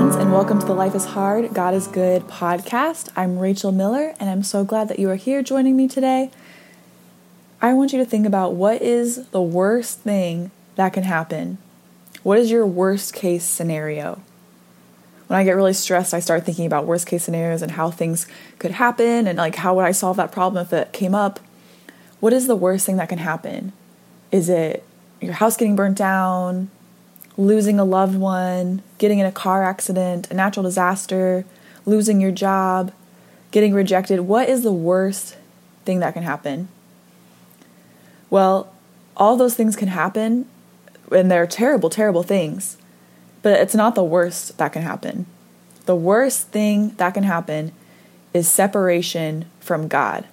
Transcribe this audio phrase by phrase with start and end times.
[0.00, 3.10] friends, and welcome to the Life is Hard, God is Good podcast.
[3.16, 6.30] I'm Rachel Miller, and I'm so glad that you are here joining me today.
[7.60, 11.58] I want you to think about what is the worst thing that can happen.
[12.22, 14.22] What is your worst case scenario?
[15.26, 18.26] When I get really stressed, I start thinking about worst case scenarios and how things
[18.58, 21.40] could happen and like how would I solve that problem if it came up.
[22.20, 23.74] What is the worst thing that can happen?
[24.32, 24.82] Is it
[25.20, 26.70] your house getting burnt down,
[27.36, 31.44] losing a loved one, getting in a car accident, a natural disaster,
[31.86, 32.92] losing your job,
[33.50, 34.20] getting rejected.
[34.20, 35.36] What is the worst
[35.84, 36.68] thing that can happen?
[38.28, 38.72] Well,
[39.16, 40.46] all those things can happen,
[41.10, 42.76] and they're terrible, terrible things,
[43.42, 45.26] but it's not the worst that can happen.
[45.86, 47.72] The worst thing that can happen
[48.32, 50.26] is separation from God,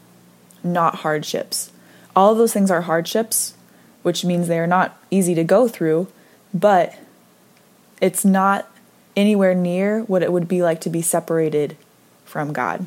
[0.63, 1.71] not hardships.
[2.15, 3.55] All of those things are hardships,
[4.03, 6.07] which means they are not easy to go through,
[6.53, 6.97] but
[8.01, 8.69] it's not
[9.15, 11.75] anywhere near what it would be like to be separated
[12.25, 12.85] from God.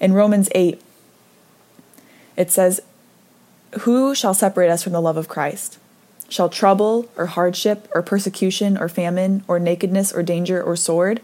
[0.00, 0.80] In Romans 8,
[2.36, 2.80] it says,
[3.80, 5.78] Who shall separate us from the love of Christ?
[6.28, 11.20] Shall trouble, or hardship, or persecution, or famine, or nakedness, or danger, or sword?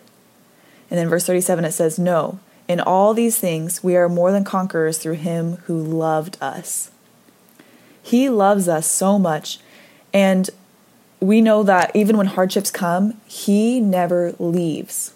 [0.91, 4.45] And then verse 37 it says, No, in all these things we are more than
[4.45, 6.91] conquerors through him who loved us.
[8.03, 9.61] He loves us so much,
[10.15, 10.49] and
[11.21, 15.13] we know that even when hardships come, He never leaves.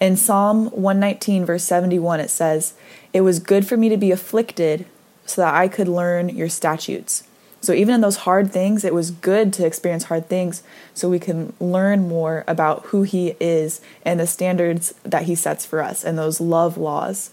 [0.00, 2.74] In Psalm 119, verse 71, it says,
[3.12, 4.86] It was good for me to be afflicted
[5.26, 7.24] so that I could learn your statutes.
[7.60, 10.62] So, even in those hard things, it was good to experience hard things
[10.94, 15.66] so we can learn more about who He is and the standards that He sets
[15.66, 17.30] for us and those love laws.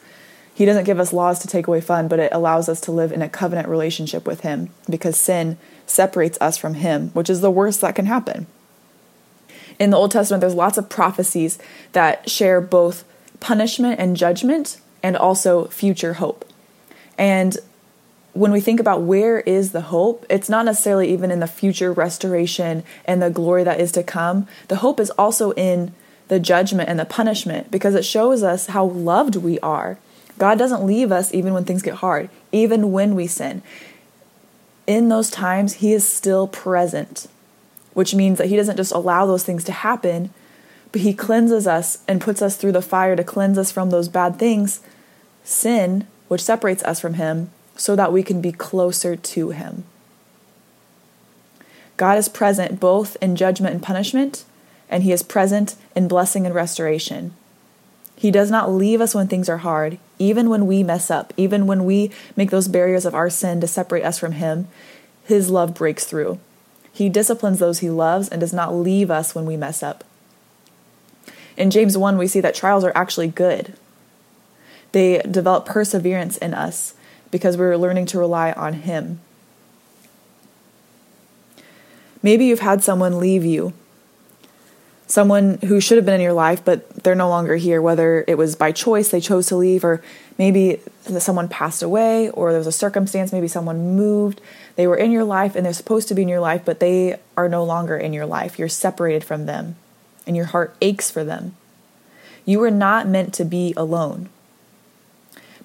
[0.55, 3.11] He doesn't give us laws to take away fun, but it allows us to live
[3.11, 7.51] in a covenant relationship with Him because sin separates us from Him, which is the
[7.51, 8.47] worst that can happen.
[9.79, 11.59] In the Old Testament, there's lots of prophecies
[11.91, 13.03] that share both
[13.39, 16.45] punishment and judgment and also future hope.
[17.17, 17.57] And
[18.33, 21.91] when we think about where is the hope, it's not necessarily even in the future
[21.91, 24.47] restoration and the glory that is to come.
[24.67, 25.93] The hope is also in
[26.27, 29.97] the judgment and the punishment because it shows us how loved we are.
[30.37, 33.61] God doesn't leave us even when things get hard, even when we sin
[34.87, 37.27] in those times, He is still present,
[37.93, 40.31] which means that He doesn't just allow those things to happen,
[40.91, 44.07] but He cleanses us and puts us through the fire to cleanse us from those
[44.07, 44.81] bad things,
[45.43, 49.83] sin, which separates us from Him, so that we can be closer to Him.
[51.97, 54.43] God is present both in judgment and punishment,
[54.89, 57.33] and He is present in blessing and restoration.
[58.15, 61.67] He does not leave us when things are hard, even when we mess up, even
[61.67, 64.67] when we make those barriers of our sin to separate us from Him.
[65.25, 66.39] His love breaks through.
[66.93, 70.03] He disciplines those He loves and does not leave us when we mess up.
[71.57, 73.73] In James 1, we see that trials are actually good.
[74.93, 76.93] They develop perseverance in us
[77.31, 79.19] because we're learning to rely on Him.
[82.23, 83.73] Maybe you've had someone leave you
[85.07, 88.37] someone who should have been in your life, but they're no longer here, whether it
[88.37, 90.01] was by choice they chose to leave, or
[90.37, 90.79] maybe
[91.19, 94.41] someone passed away, or there was a circumstance, maybe someone moved.
[94.75, 97.19] They were in your life and they're supposed to be in your life, but they
[97.37, 98.57] are no longer in your life.
[98.57, 99.75] You're separated from them,
[100.25, 101.55] and your heart aches for them.
[102.45, 104.29] You were not meant to be alone.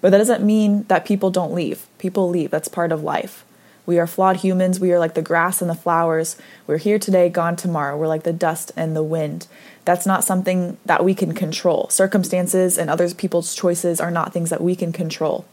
[0.00, 1.86] But that doesn't mean that people don't leave.
[1.98, 3.44] People leave, that's part of life.
[3.90, 4.78] We are flawed humans.
[4.78, 6.36] We are like the grass and the flowers.
[6.68, 7.96] We're here today, gone tomorrow.
[7.96, 9.48] We're like the dust and the wind.
[9.84, 11.88] That's not something that we can control.
[11.88, 15.44] Circumstances and other people's choices are not things that we can control.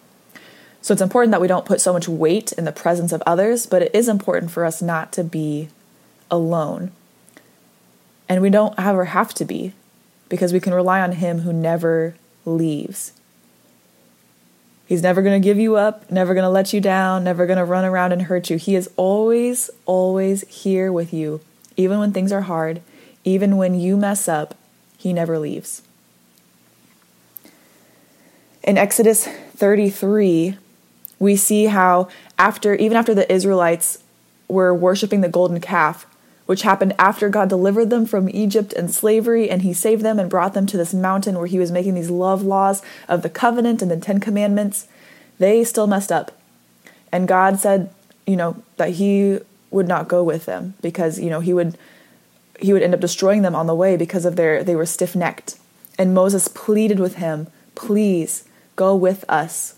[0.83, 3.65] So it's important that we don't put so much weight in the presence of others,
[3.65, 5.69] but it is important for us not to be
[6.29, 6.91] alone.
[8.29, 9.73] And we don't ever have to be
[10.29, 12.13] because we can rely on Him who never
[12.45, 13.13] leaves.
[14.87, 17.57] He's never going to give you up, never going to let you down, never going
[17.57, 18.57] to run around and hurt you.
[18.57, 21.41] He is always, always here with you,
[21.75, 22.81] even when things are hard,
[23.25, 24.55] even when you mess up.
[24.97, 25.81] He never leaves.
[28.63, 30.57] In Exodus 33,
[31.19, 32.07] we see how
[32.37, 34.01] after even after the Israelites
[34.47, 36.05] were worshiping the golden calf,
[36.47, 40.29] which happened after God delivered them from Egypt and slavery, and He saved them and
[40.29, 43.81] brought them to this mountain where He was making these love laws of the covenant
[43.83, 44.87] and the Ten Commandments.
[45.37, 46.31] They still messed up.
[47.11, 47.93] And God said,
[48.25, 49.39] you know, that He
[49.69, 51.77] would not go with them because, you know, He would.
[52.59, 55.59] He would end up destroying them on the way because of their they were stiff-necked.
[55.99, 57.45] And Moses pleaded with him,
[57.75, 58.45] "Please
[58.75, 59.75] go with us."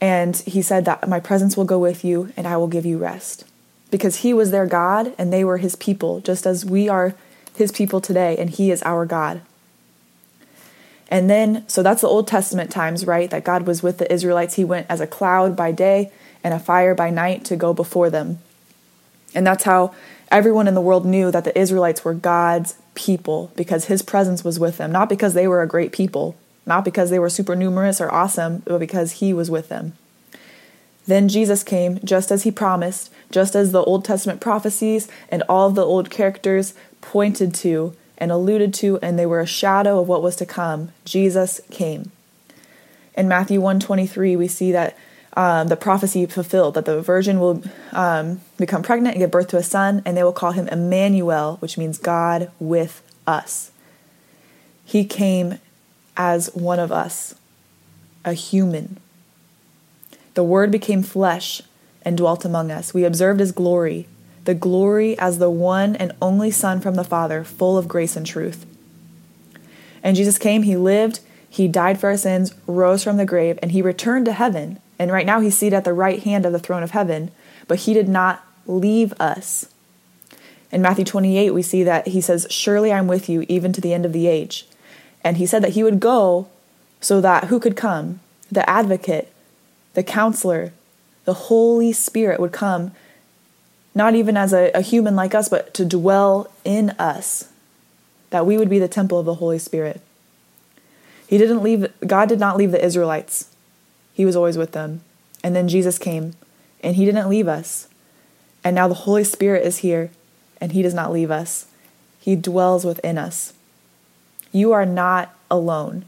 [0.00, 2.98] And he said that my presence will go with you and I will give you
[2.98, 3.44] rest
[3.90, 7.14] because he was their God and they were his people, just as we are
[7.54, 9.40] his people today, and he is our God.
[11.10, 13.30] And then, so that's the Old Testament times, right?
[13.30, 14.54] That God was with the Israelites.
[14.54, 16.12] He went as a cloud by day
[16.44, 18.38] and a fire by night to go before them.
[19.34, 19.94] And that's how
[20.30, 24.58] everyone in the world knew that the Israelites were God's people because his presence was
[24.58, 26.36] with them, not because they were a great people,
[26.66, 29.94] not because they were super numerous or awesome, but because he was with them.
[31.08, 35.68] Then Jesus came just as he promised, just as the Old Testament prophecies and all
[35.68, 40.06] of the old characters pointed to and alluded to and they were a shadow of
[40.06, 40.90] what was to come.
[41.06, 42.12] Jesus came.
[43.16, 44.98] In Matthew 123 we see that
[45.32, 47.62] um, the prophecy fulfilled that the virgin will
[47.92, 51.56] um, become pregnant and give birth to a son, and they will call him Emmanuel,
[51.60, 53.70] which means God with us.
[54.84, 55.58] He came
[56.16, 57.34] as one of us,
[58.24, 58.98] a human.
[60.34, 61.62] The Word became flesh
[62.02, 62.94] and dwelt among us.
[62.94, 64.06] We observed his glory,
[64.44, 68.26] the glory as the one and only Son from the Father, full of grace and
[68.26, 68.64] truth.
[70.02, 71.20] And Jesus came, he lived,
[71.50, 75.12] he died for our sins, rose from the grave, and he returned to heaven and
[75.12, 77.30] right now he's seated at the right hand of the throne of heaven,
[77.68, 79.66] but he did not leave us.
[80.70, 83.94] In Matthew 28, we see that he says, Surely I'm with you even to the
[83.94, 84.66] end of the age.
[85.22, 86.48] And he said that he would go
[87.00, 88.20] so that who could come?
[88.50, 89.32] The advocate,
[89.98, 90.72] the counselor,
[91.24, 92.92] the Holy Spirit would come,
[93.96, 97.50] not even as a, a human like us, but to dwell in us,
[98.30, 100.00] that we would be the temple of the Holy Spirit.
[101.26, 103.52] He didn't leave, God did not leave the Israelites.
[104.14, 105.00] He was always with them.
[105.42, 106.34] And then Jesus came,
[106.80, 107.88] and He didn't leave us.
[108.62, 110.12] And now the Holy Spirit is here,
[110.60, 111.66] and He does not leave us.
[112.20, 113.52] He dwells within us.
[114.52, 116.04] You are not alone.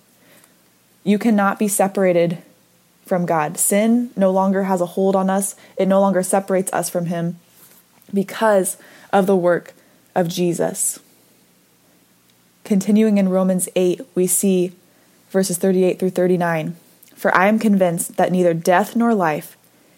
[1.03, 2.41] You cannot be separated
[3.11, 3.59] from God.
[3.59, 7.41] Sin no longer has a hold on us, it no longer separates us from Him
[8.15, 8.77] because
[9.13, 9.75] of the work
[10.15, 11.01] of Jesus.
[12.63, 14.73] Continuing in Romans 8, we see
[15.29, 16.77] verses 38 through 39.
[17.17, 19.57] For I am convinced that neither death nor life,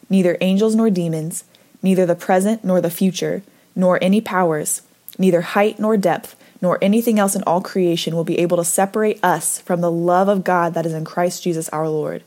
[0.08, 1.44] neither angels nor demons,
[1.82, 3.42] neither the present nor the future,
[3.76, 4.80] nor any powers,
[5.18, 9.22] neither height nor depth, nor anything else in all creation will be able to separate
[9.22, 12.24] us from the love of God that is in Christ Jesus our Lord.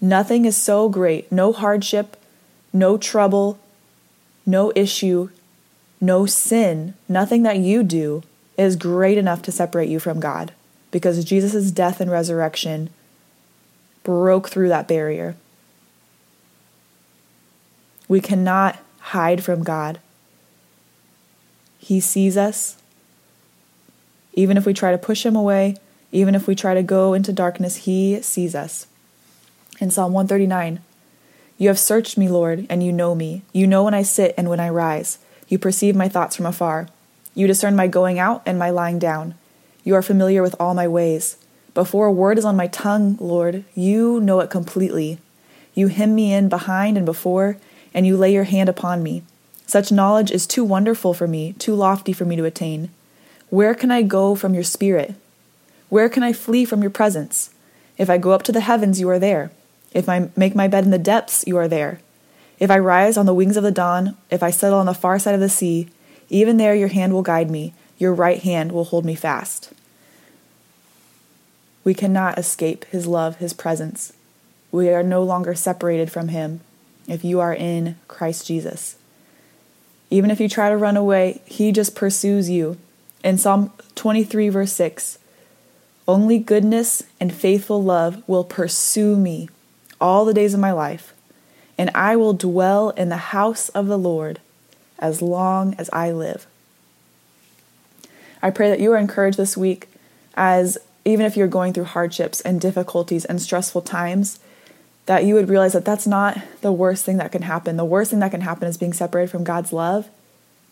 [0.00, 2.16] Nothing is so great, no hardship,
[2.72, 3.58] no trouble,
[4.44, 5.30] no issue,
[6.00, 8.22] no sin, nothing that you do
[8.58, 10.52] is great enough to separate you from God
[10.90, 12.90] because Jesus' death and resurrection
[14.02, 15.36] broke through that barrier.
[18.08, 19.98] We cannot hide from God.
[21.78, 22.76] He sees us.
[24.32, 25.76] Even if we try to push him away,
[26.12, 28.86] even if we try to go into darkness, he sees us.
[29.78, 30.80] In Psalm 139,
[31.58, 33.42] you have searched me, Lord, and you know me.
[33.52, 35.18] You know when I sit and when I rise.
[35.48, 36.88] You perceive my thoughts from afar.
[37.34, 39.34] You discern my going out and my lying down.
[39.84, 41.36] You are familiar with all my ways.
[41.74, 45.18] Before a word is on my tongue, Lord, you know it completely.
[45.74, 47.58] You hem me in behind and before,
[47.92, 49.22] and you lay your hand upon me.
[49.66, 52.88] Such knowledge is too wonderful for me, too lofty for me to attain.
[53.50, 55.14] Where can I go from your spirit?
[55.90, 57.50] Where can I flee from your presence?
[57.98, 59.50] If I go up to the heavens, you are there.
[59.92, 62.00] If I make my bed in the depths, you are there.
[62.58, 65.18] If I rise on the wings of the dawn, if I settle on the far
[65.18, 65.88] side of the sea,
[66.28, 69.72] even there your hand will guide me, your right hand will hold me fast.
[71.84, 74.12] We cannot escape His love, His presence.
[74.72, 76.60] We are no longer separated from Him
[77.06, 78.96] if you are in Christ Jesus.
[80.10, 82.76] Even if you try to run away, He just pursues you.
[83.22, 85.18] In Psalm 23, verse 6,
[86.08, 89.48] only goodness and faithful love will pursue me
[90.00, 91.12] all the days of my life,
[91.78, 94.40] and I will dwell in the house of the Lord
[94.98, 96.46] as long as I live.
[98.42, 99.88] I pray that you are encouraged this week
[100.34, 104.40] as even if you're going through hardships and difficulties and stressful times,
[105.06, 107.76] that you would realize that that's not the worst thing that can happen.
[107.76, 110.08] The worst thing that can happen is being separated from God's love,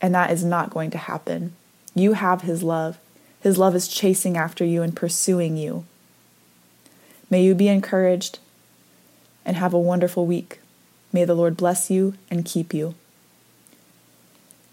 [0.00, 1.54] and that is not going to happen.
[1.95, 2.99] You have His love.
[3.40, 5.85] His love is chasing after you and pursuing you.
[7.31, 8.40] May you be encouraged
[9.45, 10.61] and have a wonderful week.
[11.13, 12.95] May the Lord bless you and keep you.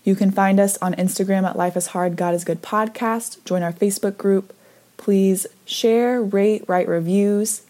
[0.04, 3.44] You can find us on Instagram at Life is Hard, God is Good podcast.
[3.46, 4.54] Join our Facebook group
[5.02, 7.64] Please share, rate, write reviews,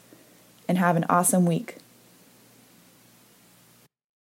[0.67, 1.77] and have an awesome week.